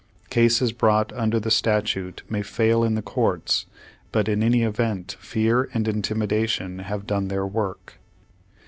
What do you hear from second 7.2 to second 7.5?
their